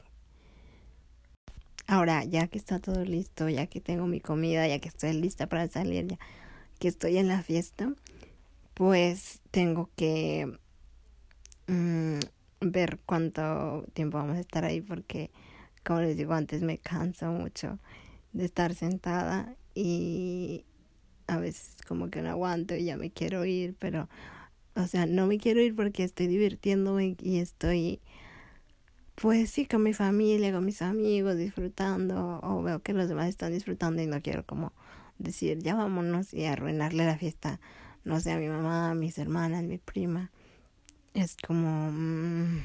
Ahora 1.87 2.25
ya 2.25 2.47
que 2.47 2.59
está 2.59 2.79
todo 2.79 3.03
listo 3.07 3.49
ya 3.49 3.69
que 3.69 3.81
tengo 3.81 4.07
mi 4.07 4.21
comida 4.21 4.69
ya 4.69 4.79
que 4.81 4.89
estoy 4.89 5.15
lista 5.15 5.47
para 5.47 5.67
salir 5.69 6.07
ya 6.07 6.19
que 6.79 6.89
estoy 6.89 7.17
en 7.17 7.29
la 7.29 7.43
fiesta 7.43 7.91
pues 8.75 9.41
tengo 9.51 9.89
que 9.97 10.59
mm, 11.69 12.19
ver 12.61 12.99
cuánto 13.07 13.87
tiempo 13.95 14.19
vamos 14.19 14.37
a 14.37 14.41
estar 14.41 14.67
ahí 14.67 14.83
porque 14.83 15.31
como 15.83 16.01
les 16.01 16.19
digo 16.19 16.35
antes 16.35 16.61
me 16.61 16.77
canso 16.77 17.31
mucho 17.31 17.79
de 18.35 18.45
estar 18.45 18.75
sentada 18.75 19.57
y 19.75 20.67
a 21.29 21.39
veces 21.39 21.79
como 21.89 22.11
que 22.11 22.21
no 22.21 22.29
aguanto 22.29 22.75
y 22.75 22.85
ya 22.85 22.99
me 22.99 23.11
quiero 23.11 23.47
ir 23.47 23.75
pero 23.79 24.07
o 24.77 24.87
sea 24.87 25.07
no 25.07 25.27
me 25.27 25.39
quiero 25.39 25.61
ir 25.61 25.75
porque 25.75 26.05
estoy 26.05 26.29
divirtiéndome 26.29 27.17
y 27.21 27.39
estoy 27.39 28.01
pues 29.17 29.51
sí 29.51 29.67
con 29.67 29.83
mi 29.83 29.95
familia 29.95 30.53
con 30.53 30.65
mis 30.65 30.83
amigos 30.83 31.37
disfrutando 31.37 32.41
o 32.43 32.63
veo 32.63 32.81
que 32.83 32.93
los 32.93 33.09
demás 33.09 33.29
están 33.29 33.53
disfrutando 33.53 34.03
y 34.03 34.07
no 34.07 34.23
quiero 34.23 34.45
como 34.45 34.73
decir 35.19 35.59
ya 35.59 35.75
vámonos 35.75 36.33
y 36.35 36.45
arruinarle 36.45 37.05
la 37.07 37.19
fiesta 37.19 37.59
no 38.07 38.21
sé, 38.21 38.31
a 38.31 38.39
mi 38.39 38.49
mamá, 38.49 38.91
a 38.91 38.95
mis 38.95 39.19
hermanas, 39.19 39.65
mi 39.65 39.79
prima. 39.79 40.31
Es 41.13 41.37
como 41.37 41.91
mm, 41.91 42.61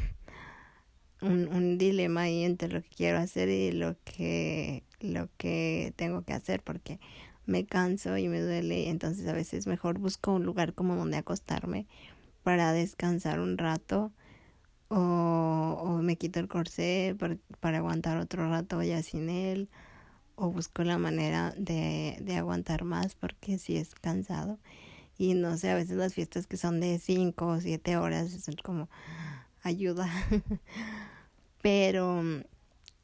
un, 1.21 1.47
un 1.47 1.77
dilema 1.79 2.21
ahí 2.21 2.43
entre 2.43 2.69
lo 2.69 2.83
que 2.83 2.89
quiero 2.89 3.17
hacer 3.17 3.49
y 3.49 3.71
lo 3.71 3.95
que, 4.05 4.83
lo 4.99 5.29
que 5.37 5.93
tengo 5.95 6.21
que 6.21 6.33
hacer 6.33 6.61
porque 6.61 6.99
me 7.45 7.65
canso 7.65 8.17
y 8.17 8.27
me 8.27 8.41
duele, 8.41 8.89
entonces 8.89 9.27
a 9.27 9.33
veces 9.33 9.67
mejor 9.67 9.99
busco 9.99 10.33
un 10.33 10.45
lugar 10.45 10.73
como 10.73 10.95
donde 10.95 11.17
acostarme 11.17 11.87
para 12.43 12.73
descansar 12.73 13.39
un 13.39 13.57
rato 13.57 14.11
o, 14.89 15.77
o 15.81 16.01
me 16.01 16.17
quito 16.17 16.39
el 16.39 16.47
corsé 16.47 17.15
para, 17.17 17.37
para 17.59 17.77
aguantar 17.79 18.17
otro 18.17 18.49
rato 18.49 18.81
ya 18.83 19.01
sin 19.03 19.29
él 19.29 19.69
o 20.35 20.49
busco 20.51 20.83
la 20.83 20.97
manera 20.97 21.53
de, 21.57 22.17
de 22.21 22.35
aguantar 22.37 22.83
más 22.83 23.15
porque 23.15 23.57
si 23.57 23.77
es 23.77 23.95
cansado 23.95 24.59
y 25.17 25.35
no 25.35 25.55
sé, 25.57 25.69
a 25.69 25.75
veces 25.75 25.97
las 25.97 26.15
fiestas 26.15 26.47
que 26.47 26.57
son 26.57 26.79
de 26.79 26.97
5 26.97 27.45
o 27.45 27.61
7 27.61 27.95
horas 27.97 28.31
son 28.31 28.55
como 28.63 28.89
ayuda. 29.61 30.09
pero 31.61 32.23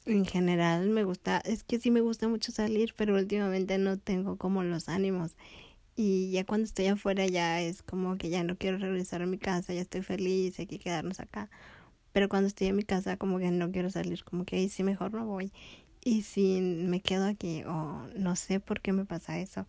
en 0.08 0.24
general 0.24 0.88
me 0.88 1.04
gusta, 1.04 1.40
es 1.44 1.64
que 1.64 1.78
sí 1.78 1.90
me 1.90 2.00
gusta 2.00 2.28
mucho 2.28 2.52
salir, 2.52 2.94
pero 2.96 3.14
últimamente 3.14 3.78
no 3.78 3.98
tengo 3.98 4.36
como 4.36 4.62
los 4.62 4.88
ánimos. 4.88 5.36
Y 5.96 6.30
ya 6.30 6.44
cuando 6.44 6.64
estoy 6.64 6.86
afuera 6.86 7.26
ya 7.26 7.60
es 7.60 7.82
como 7.82 8.16
que 8.18 8.30
ya 8.30 8.44
no 8.44 8.56
quiero 8.56 8.78
regresar 8.78 9.22
a 9.22 9.26
mi 9.26 9.38
casa, 9.38 9.74
ya 9.74 9.80
estoy 9.80 10.02
feliz, 10.02 10.58
hay 10.58 10.66
que 10.66 10.78
quedarnos 10.78 11.20
acá. 11.20 11.50
Pero 12.12 12.28
cuando 12.28 12.48
estoy 12.48 12.68
en 12.68 12.76
mi 12.76 12.84
casa 12.84 13.16
como 13.16 13.38
que 13.38 13.50
no 13.50 13.70
quiero 13.72 13.90
salir, 13.90 14.24
como 14.24 14.44
que 14.44 14.56
ahí 14.56 14.68
sí 14.68 14.82
mejor 14.84 15.12
no 15.12 15.26
voy. 15.26 15.52
Y 16.04 16.22
si 16.22 16.60
me 16.60 17.00
quedo 17.00 17.26
aquí 17.26 17.64
o 17.64 18.06
no 18.16 18.36
sé 18.36 18.60
por 18.60 18.80
qué 18.80 18.92
me 18.92 19.04
pasa 19.04 19.38
eso. 19.38 19.66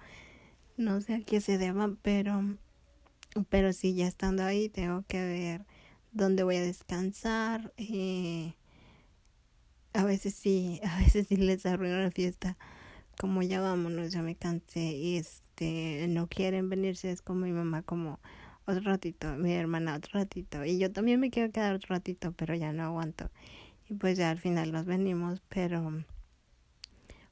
No 0.78 1.02
sé 1.02 1.16
a 1.16 1.22
qué 1.22 1.42
se 1.42 1.58
deba, 1.58 1.94
pero, 2.02 2.58
pero 3.50 3.74
sí, 3.74 3.96
ya 3.96 4.08
estando 4.08 4.44
ahí, 4.44 4.70
tengo 4.70 5.04
que 5.08 5.20
ver 5.20 5.66
dónde 6.12 6.44
voy 6.44 6.58
a 6.58 6.62
descansar. 6.62 7.74
Eh, 7.78 8.54
a 9.94 10.04
veces 10.04 10.36
sí, 10.36 10.80
a 10.86 11.00
veces 11.00 11.28
sí 11.28 11.36
les 11.38 11.66
arruino 11.66 11.98
la 11.98 12.12
fiesta. 12.12 12.58
Como 13.20 13.42
ya 13.42 13.62
vámonos, 13.62 14.12
ya 14.12 14.22
me 14.22 14.36
cansé 14.36 14.94
y 14.94 15.18
este, 15.18 16.06
no 16.10 16.28
quieren 16.28 16.70
venirse, 16.70 17.12
es 17.12 17.22
como 17.22 17.42
mi 17.42 17.52
mamá, 17.52 17.82
como 17.84 18.20
otro 18.66 18.84
ratito, 18.84 19.36
mi 19.36 19.54
hermana 19.54 19.96
otro 19.96 20.20
ratito. 20.20 20.64
Y 20.64 20.80
yo 20.80 20.92
también 20.92 21.20
me 21.20 21.30
quiero 21.30 21.52
quedar 21.52 21.76
otro 21.76 21.96
ratito, 21.96 22.32
pero 22.34 22.56
ya 22.56 22.72
no 22.72 22.84
aguanto. 22.84 23.30
Y 23.90 23.96
pues 23.96 24.18
ya 24.18 24.30
al 24.30 24.40
final 24.40 24.72
nos 24.72 24.86
venimos, 24.86 25.42
pero 25.50 26.04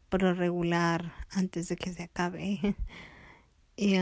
por 0.10 0.24
lo 0.24 0.34
regular, 0.34 1.14
antes 1.30 1.70
de 1.70 1.76
que 1.78 1.94
se 1.94 2.04
acabe. 2.04 2.76
Y 3.80 3.94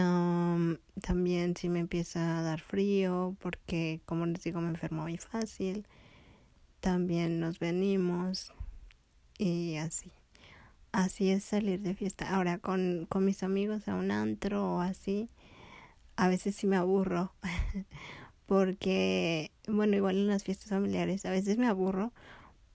también 1.02 1.58
si 1.58 1.68
me 1.68 1.80
empieza 1.80 2.40
a 2.40 2.42
dar 2.42 2.62
frío, 2.62 3.36
porque 3.42 4.00
como 4.06 4.26
les 4.26 4.42
digo 4.42 4.62
me 4.62 4.70
enfermo 4.70 5.02
muy 5.02 5.18
fácil, 5.18 5.86
también 6.86 7.40
nos 7.40 7.58
venimos 7.58 8.54
y 9.40 9.78
así. 9.78 10.12
Así 10.92 11.32
es 11.32 11.44
salir 11.44 11.82
de 11.82 11.96
fiesta. 11.96 12.30
Ahora 12.30 12.60
con, 12.60 13.08
con 13.10 13.26
mis 13.26 13.42
amigos 13.42 13.88
a 13.88 13.96
un 13.96 14.12
antro 14.12 14.76
o 14.76 14.82
así, 14.82 15.28
a 16.16 16.28
veces 16.28 16.56
sí 16.56 16.68
me 16.68 16.76
aburro, 16.78 17.34
porque, 18.46 19.52
bueno, 19.68 19.96
igual 19.96 20.16
en 20.18 20.28
las 20.28 20.44
fiestas 20.44 20.70
familiares, 20.70 21.26
a 21.26 21.32
veces 21.32 21.58
me 21.58 21.66
aburro 21.66 22.14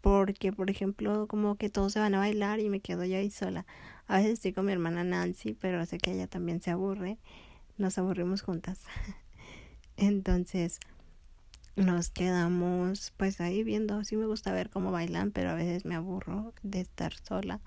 porque, 0.00 0.52
por 0.52 0.70
ejemplo, 0.70 1.28
como 1.28 1.54
que 1.54 1.70
todos 1.70 1.92
se 1.92 2.00
van 2.00 2.16
a 2.16 2.18
bailar 2.18 2.58
y 2.58 2.68
me 2.68 2.80
quedo 2.80 3.04
yo 3.04 3.16
ahí 3.16 3.30
sola. 3.30 3.64
A 4.08 4.16
veces 4.16 4.32
estoy 4.32 4.52
con 4.52 4.66
mi 4.66 4.72
hermana 4.72 5.04
Nancy, 5.04 5.54
pero 5.54 5.86
sé 5.86 5.98
que 5.98 6.10
ella 6.10 6.26
también 6.26 6.60
se 6.60 6.72
aburre. 6.72 7.18
Nos 7.78 7.96
aburrimos 7.96 8.42
juntas. 8.42 8.82
Entonces, 9.96 10.80
nos 11.76 12.10
quedamos 12.10 13.12
pues 13.16 13.40
ahí 13.40 13.62
viendo. 13.64 14.04
Sí 14.04 14.16
me 14.16 14.26
gusta 14.26 14.52
ver 14.52 14.70
cómo 14.70 14.92
bailan, 14.92 15.30
pero 15.30 15.50
a 15.50 15.54
veces 15.54 15.84
me 15.84 15.94
aburro 15.94 16.54
de 16.62 16.80
estar 16.80 17.14
sola. 17.14 17.60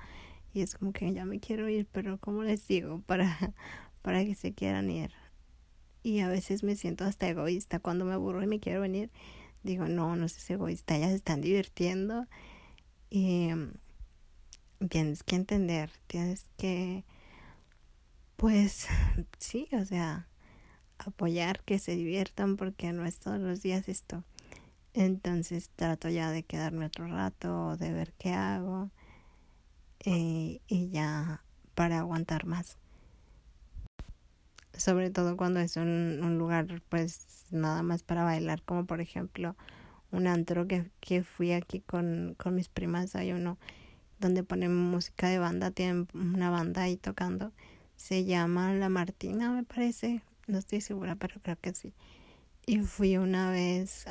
Y 0.53 0.61
es 0.61 0.75
como 0.75 0.93
que 0.93 1.11
ya 1.13 1.25
me 1.25 1.39
quiero 1.39 1.67
ir, 1.69 1.87
pero 1.91 2.17
¿cómo 2.19 2.43
les 2.43 2.67
digo 2.67 3.01
para, 3.05 3.53
para 4.01 4.23
que 4.23 4.35
se 4.35 4.53
quieran 4.53 4.89
ir? 4.89 5.11
Y 6.03 6.19
a 6.19 6.27
veces 6.27 6.63
me 6.63 6.75
siento 6.75 7.05
hasta 7.05 7.29
egoísta 7.29 7.79
cuando 7.79 8.05
me 8.05 8.13
aburro 8.13 8.43
y 8.43 8.47
me 8.47 8.59
quiero 8.59 8.81
venir 8.81 9.09
digo, 9.63 9.87
no, 9.87 10.15
no 10.15 10.27
seas 10.27 10.49
egoísta, 10.51 10.95
ellas 10.95 11.11
están 11.11 11.41
divirtiendo 11.41 12.27
y 13.09 13.49
mm, 13.53 14.87
tienes 14.89 15.23
que 15.23 15.35
entender, 15.35 15.89
tienes 16.07 16.45
que, 16.57 17.05
pues, 18.35 18.87
sí, 19.39 19.67
o 19.71 19.85
sea, 19.85 20.27
apoyar 21.05 21.61
que 21.63 21.79
se 21.79 21.95
diviertan 21.95 22.57
porque 22.57 22.93
no 22.93 23.05
es 23.05 23.19
todos 23.19 23.39
los 23.39 23.61
días 23.61 23.89
esto. 23.89 24.23
Entonces 24.93 25.69
trato 25.75 26.09
ya 26.09 26.31
de 26.31 26.43
quedarme 26.43 26.85
otro 26.85 27.07
rato, 27.07 27.77
de 27.77 27.91
ver 27.93 28.13
qué 28.13 28.33
hago 28.33 28.91
eh, 30.05 30.61
y 30.67 30.89
ya 30.89 31.43
para 31.75 31.99
aguantar 31.99 32.45
más 32.45 32.77
sobre 34.77 35.09
todo 35.09 35.37
cuando 35.37 35.59
es 35.59 35.77
un, 35.77 36.19
un 36.23 36.37
lugar 36.37 36.81
pues 36.89 37.45
nada 37.51 37.83
más 37.83 38.03
para 38.03 38.23
bailar, 38.23 38.61
como 38.63 38.85
por 38.85 39.01
ejemplo 39.01 39.55
un 40.11 40.27
antro 40.27 40.67
que, 40.67 40.89
que 40.99 41.23
fui 41.23 41.51
aquí 41.53 41.79
con, 41.79 42.35
con 42.37 42.55
mis 42.55 42.69
primas, 42.69 43.15
hay 43.15 43.31
uno 43.31 43.57
donde 44.19 44.43
ponen 44.43 44.75
música 44.75 45.27
de 45.27 45.39
banda, 45.39 45.71
tienen 45.71 46.07
una 46.13 46.49
banda 46.49 46.83
ahí 46.83 46.97
tocando, 46.97 47.51
se 47.95 48.25
llama 48.25 48.73
La 48.73 48.89
Martina 48.89 49.51
me 49.51 49.63
parece, 49.63 50.21
no 50.47 50.57
estoy 50.57 50.81
segura, 50.81 51.15
pero 51.15 51.39
creo 51.41 51.57
que 51.59 51.73
sí. 51.73 51.93
Y 52.65 52.79
fui 52.79 53.17
una 53.17 53.51
vez 53.51 54.05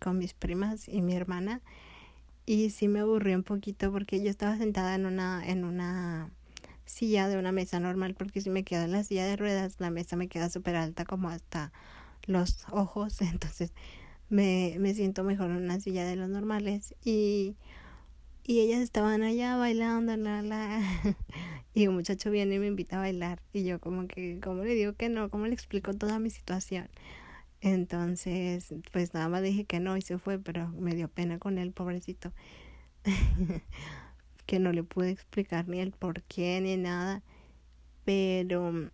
con 0.00 0.18
mis 0.18 0.34
primas 0.34 0.88
y 0.88 1.02
mi 1.02 1.14
hermana 1.14 1.62
y 2.46 2.70
sí 2.70 2.88
me 2.88 3.00
aburrí 3.00 3.34
un 3.34 3.42
poquito 3.42 3.90
porque 3.90 4.22
yo 4.22 4.30
estaba 4.30 4.56
sentada 4.58 4.94
en 4.94 5.06
una, 5.06 5.42
en 5.46 5.64
una 5.64 6.30
silla 6.84 7.28
de 7.28 7.38
una 7.38 7.52
mesa 7.52 7.80
normal 7.80 8.14
porque 8.14 8.42
si 8.42 8.50
me 8.50 8.64
quedo 8.64 8.84
en 8.84 8.92
la 8.92 9.04
silla 9.04 9.24
de 9.24 9.36
ruedas 9.36 9.76
la 9.78 9.90
mesa 9.90 10.16
me 10.16 10.28
queda 10.28 10.50
súper 10.50 10.76
alta 10.76 11.06
como 11.06 11.30
hasta 11.30 11.72
los 12.26 12.66
ojos 12.70 13.20
entonces 13.22 13.72
me, 14.28 14.76
me 14.78 14.94
siento 14.94 15.24
mejor 15.24 15.50
en 15.50 15.56
una 15.56 15.80
silla 15.80 16.04
de 16.04 16.16
los 16.16 16.28
normales 16.28 16.94
y 17.02 17.56
y 18.46 18.60
ellas 18.60 18.80
estaban 18.80 19.22
allá 19.22 19.56
bailando, 19.56 20.16
la, 20.16 20.42
la. 20.42 20.82
Y 21.76 21.88
un 21.88 21.96
muchacho 21.96 22.30
viene 22.30 22.54
y 22.54 22.58
me 22.60 22.68
invita 22.68 22.96
a 22.96 23.00
bailar. 23.00 23.42
Y 23.52 23.64
yo 23.64 23.80
como 23.80 24.06
que, 24.06 24.38
¿cómo 24.40 24.62
le 24.62 24.74
digo 24.74 24.92
que 24.92 25.08
no? 25.08 25.28
¿Cómo 25.28 25.46
le 25.46 25.54
explico 25.54 25.92
toda 25.92 26.20
mi 26.20 26.30
situación? 26.30 26.88
Entonces, 27.60 28.72
pues 28.92 29.12
nada 29.12 29.28
más 29.28 29.42
dije 29.42 29.64
que 29.64 29.80
no 29.80 29.96
y 29.96 30.02
se 30.02 30.18
fue, 30.18 30.38
pero 30.38 30.68
me 30.68 30.94
dio 30.94 31.08
pena 31.08 31.38
con 31.40 31.58
él, 31.58 31.72
pobrecito. 31.72 32.32
que 34.46 34.58
no 34.60 34.72
le 34.72 34.84
pude 34.84 35.10
explicar 35.10 35.68
ni 35.68 35.80
el 35.80 35.92
por 35.92 36.22
qué 36.22 36.60
ni 36.60 36.76
nada. 36.76 37.22
Pero 38.04 38.90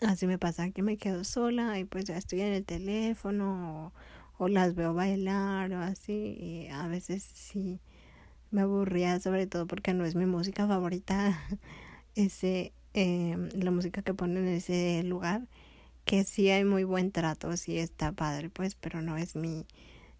así 0.00 0.26
me 0.26 0.38
pasa 0.38 0.70
que 0.70 0.82
me 0.82 0.96
quedo 0.96 1.24
sola 1.24 1.78
y 1.78 1.84
pues 1.84 2.06
ya 2.06 2.16
estoy 2.16 2.40
en 2.42 2.52
el 2.54 2.64
teléfono 2.64 3.92
o, 4.38 4.44
o 4.44 4.48
las 4.48 4.74
veo 4.74 4.94
bailar 4.94 5.72
o 5.72 5.80
así. 5.80 6.36
Y 6.40 6.68
a 6.68 6.86
veces 6.88 7.22
sí 7.22 7.80
me 8.50 8.62
aburría, 8.62 9.20
sobre 9.20 9.46
todo 9.46 9.66
porque 9.66 9.94
no 9.94 10.04
es 10.04 10.14
mi 10.14 10.26
música 10.26 10.66
favorita. 10.66 11.38
ese 12.14 12.72
eh, 12.94 13.36
la 13.54 13.70
música 13.70 14.02
que 14.02 14.14
ponen 14.14 14.48
en 14.48 14.54
ese 14.54 15.02
lugar 15.04 15.46
que 16.04 16.24
sí 16.24 16.50
hay 16.50 16.64
muy 16.64 16.84
buen 16.84 17.12
trato 17.12 17.56
sí 17.56 17.78
está 17.78 18.12
padre 18.12 18.50
pues 18.50 18.74
pero 18.74 19.02
no 19.02 19.16
es 19.16 19.36
mi 19.36 19.66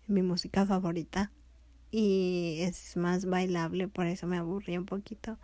mi 0.07 0.23
música 0.23 0.65
favorita 0.67 1.33
y 1.91 2.59
es 2.61 2.97
más 2.97 3.25
bailable 3.25 3.89
por 3.89 4.07
eso 4.07 4.27
me 4.27 4.37
aburrí 4.37 4.77
un 4.77 4.85
poquito 4.85 5.39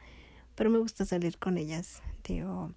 pero 0.55 0.71
me 0.71 0.79
gusta 0.79 1.05
salir 1.05 1.39
con 1.39 1.59
ellas 1.59 2.03
digo 2.23 2.73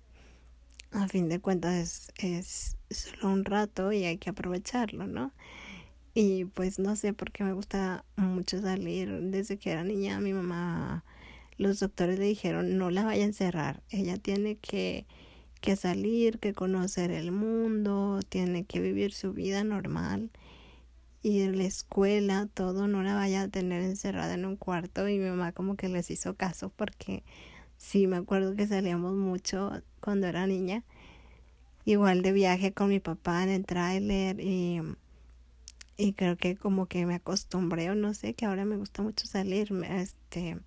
a 0.92 1.08
fin 1.08 1.30
de 1.30 1.40
cuentas 1.40 2.12
es, 2.18 2.78
es 2.90 3.10
solo 3.10 3.34
un 3.34 3.46
rato 3.46 3.92
y 3.92 4.06
hay 4.06 4.18
que 4.18 4.30
aprovecharlo 4.30 5.06
no 5.06 5.34
y 6.20 6.46
pues 6.46 6.80
no 6.80 6.96
sé 6.96 7.14
por 7.14 7.32
qué 7.32 7.44
me 7.44 7.54
gusta 7.54 8.04
mucho 8.16 8.60
salir 8.60 9.22
desde 9.30 9.58
que 9.58 9.70
era 9.70 9.84
niña. 9.84 10.20
Mi 10.20 10.34
mamá 10.34 11.04
los 11.60 11.80
doctores 11.80 12.18
le 12.18 12.26
dijeron 12.26 12.80
no 12.80 12.90
la 12.90 13.04
vaya 13.04 13.22
a 13.22 13.28
encerrar, 13.28 13.84
ella 13.92 14.18
tiene 14.18 14.56
que, 14.56 15.06
que 15.62 15.76
salir, 15.76 16.40
que 16.40 16.56
conocer 16.56 17.12
el 17.12 17.32
mundo, 17.32 18.22
tiene 18.30 18.66
que 18.66 18.80
vivir 18.80 19.14
su 19.14 19.32
vida 19.34 19.64
normal, 19.64 20.32
ir 21.22 21.50
a 21.50 21.52
la 21.52 21.66
escuela, 21.66 22.48
todo, 22.52 22.88
no 22.88 23.04
la 23.04 23.14
vaya 23.14 23.44
a 23.44 23.48
tener 23.48 23.84
encerrada 23.84 24.34
en 24.34 24.46
un 24.46 24.56
cuarto 24.56 25.08
y 25.08 25.20
mi 25.20 25.30
mamá 25.30 25.52
como 25.52 25.76
que 25.76 25.88
les 25.88 26.10
hizo 26.10 26.34
caso 26.34 26.72
porque 26.76 27.22
sí 27.78 28.08
me 28.08 28.18
acuerdo 28.18 28.56
que 28.56 28.66
salíamos 28.66 29.14
mucho 29.14 29.84
cuando 30.00 30.26
era 30.26 30.48
niña, 30.48 30.84
igual 31.86 32.24
de 32.24 32.32
viaje 32.32 32.74
con 32.74 32.90
mi 32.90 33.00
papá 33.00 33.44
en 33.44 33.50
el 33.50 33.66
tráiler 33.68 34.40
y 34.40 34.82
y 35.98 36.14
creo 36.14 36.38
que 36.38 36.56
como 36.56 36.86
que 36.86 37.06
me 37.06 37.16
acostumbré 37.16 37.90
o 37.90 37.96
no 37.96 38.14
sé 38.14 38.34
que 38.34 38.46
ahora 38.46 38.66
me 38.66 38.78
gusta 38.78 39.02
mucho 39.02 39.26
salir 39.26 39.72
este 39.90 40.58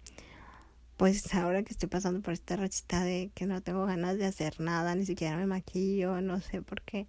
pues 1.00 1.34
ahora 1.34 1.62
que 1.62 1.72
estoy 1.72 1.88
pasando 1.88 2.20
por 2.20 2.34
esta 2.34 2.56
rachita 2.56 3.02
de 3.02 3.30
que 3.34 3.46
no 3.46 3.62
tengo 3.62 3.86
ganas 3.86 4.18
de 4.18 4.26
hacer 4.26 4.60
nada, 4.60 4.94
ni 4.94 5.06
siquiera 5.06 5.34
me 5.38 5.46
maquillo, 5.46 6.20
no 6.20 6.42
sé 6.42 6.60
por 6.60 6.82
qué, 6.82 7.06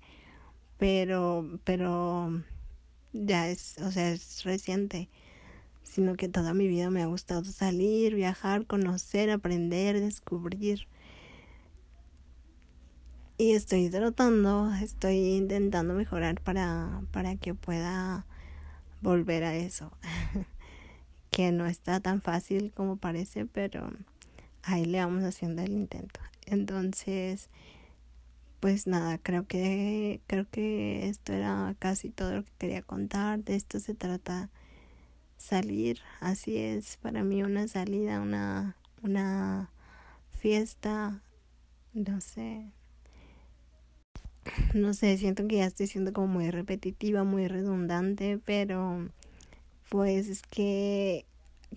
pero, 0.78 1.60
pero 1.66 2.42
ya 3.12 3.50
es, 3.50 3.78
o 3.80 3.92
sea, 3.92 4.12
es 4.12 4.46
reciente, 4.46 5.10
sino 5.84 6.16
que 6.16 6.30
toda 6.30 6.54
mi 6.54 6.70
vida 6.70 6.90
me 6.90 7.02
ha 7.02 7.08
gustado 7.08 7.44
salir, 7.44 8.16
viajar, 8.16 8.66
conocer, 8.66 9.30
aprender, 9.30 10.00
descubrir. 10.00 10.88
Y 13.42 13.54
estoy 13.54 13.90
tratando, 13.90 14.72
estoy 14.84 15.18
intentando 15.18 15.96
mejorar 15.96 16.40
para, 16.42 17.02
para 17.10 17.38
que 17.38 17.56
pueda 17.56 18.28
volver 19.02 19.44
a 19.44 19.56
eso. 19.56 19.92
que 21.32 21.52
no 21.52 21.66
está 21.66 22.00
tan 22.00 22.22
fácil 22.22 22.72
como 22.72 22.98
parece, 22.98 23.48
pero 23.48 23.92
ahí 24.62 24.86
le 24.86 25.00
vamos 25.00 25.24
haciendo 25.24 25.64
el 25.64 25.72
intento. 25.72 26.20
Entonces, 26.46 27.50
pues 28.60 28.86
nada, 28.86 29.18
creo 29.18 29.48
que 29.48 30.22
creo 30.28 30.46
que 30.52 31.10
esto 31.10 31.34
era 31.34 31.76
casi 31.80 32.12
todo 32.12 32.36
lo 32.36 32.44
que 32.44 32.52
quería 32.60 32.84
contar. 32.84 33.44
De 33.44 33.56
esto 33.56 33.80
se 33.80 33.96
trata 33.96 34.52
salir, 35.38 35.98
así 36.20 36.58
es 36.58 36.98
para 36.98 37.24
mí 37.24 37.42
una 37.42 37.68
salida, 37.68 38.22
una 38.22 38.78
una 39.02 39.72
fiesta, 40.30 41.24
no 41.96 42.22
sé. 42.22 42.72
No 44.74 44.94
sé, 44.94 45.18
siento 45.18 45.48
que 45.48 45.58
ya 45.58 45.66
estoy 45.66 45.88
siendo 45.88 46.14
como 46.14 46.28
muy 46.28 46.50
repetitiva, 46.50 47.24
muy 47.24 47.48
redundante, 47.48 48.40
pero 48.46 49.08
pues 49.90 50.30
es 50.30 50.42
que 50.42 51.26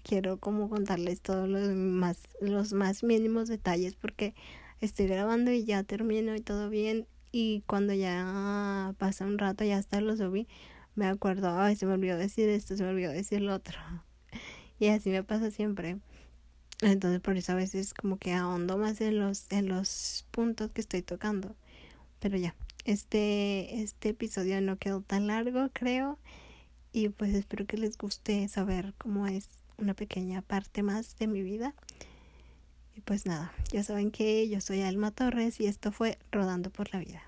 quiero 0.03 0.39
como 0.39 0.69
contarles 0.71 1.21
todos 1.21 1.49
los 1.49 1.69
más, 1.71 2.19
los 2.41 2.73
más 2.73 3.03
mínimos 3.03 3.49
detalles 3.49 3.95
porque 3.97 4.35
estoy 4.81 5.07
grabando 5.07 5.51
y 5.53 5.65
ya 5.65 5.83
termino 5.83 6.35
y 6.35 6.41
todo 6.41 6.69
bien 6.71 7.07
y 7.33 7.63
cuando 7.67 7.93
ya 7.95 8.95
pasa 8.99 9.25
un 9.25 9.39
rato 9.39 9.65
ya 9.65 9.79
hasta 9.79 10.01
lo 10.01 10.17
subí 10.17 10.47
me 10.95 11.07
acuerdo 11.07 11.59
ay 11.59 11.77
se 11.77 11.87
me 11.87 11.95
olvidó 11.95 12.17
decir 12.17 12.49
esto 12.49 12.77
se 12.77 12.83
me 12.85 12.91
olvidó 12.91 13.13
decir 13.13 13.41
lo 13.41 13.55
otro 13.55 13.79
y 14.79 14.89
así 14.89 15.11
me 15.11 15.23
pasa 15.23 15.51
siempre. 15.51 15.99
Entonces 16.83 17.21
por 17.21 17.37
eso 17.37 17.53
a 17.53 17.57
veces 17.57 17.95
como 17.95 18.19
que 18.19 18.33
ahondo 18.33 18.77
más 18.77 19.01
en 19.01 19.19
los 19.19 19.51
en 19.51 19.69
los 19.69 20.27
puntos 20.31 20.71
que 20.73 20.81
estoy 20.81 21.03
tocando 21.03 21.55
pero 22.25 22.39
ya 22.39 22.55
este 22.87 23.83
este 23.83 24.09
episodio 24.09 24.59
no 24.63 24.79
quedó 24.79 25.03
tan 25.03 25.27
largo 25.27 25.69
creo 25.75 26.19
y 26.91 27.11
pues 27.11 27.35
espero 27.35 27.67
que 27.67 27.77
les 27.77 27.99
guste 27.99 28.49
saber 28.49 28.95
cómo 28.97 29.27
es 29.27 29.51
una 29.77 29.93
pequeña 29.93 30.41
parte 30.41 30.83
más 30.83 31.19
de 31.19 31.27
mi 31.27 31.43
vida. 31.43 31.75
Y 32.97 33.03
pues 33.03 33.27
nada, 33.27 33.53
ya 33.73 33.83
saben 33.83 34.11
que 34.11 34.49
yo 34.49 34.63
soy 34.63 34.81
Alma 34.81 35.11
Torres 35.11 35.61
y 35.61 35.67
esto 35.67 35.93
fue 35.93 36.17
Rodando 36.33 36.71
por 36.71 36.95
la 36.95 37.01
Vida. 37.01 37.23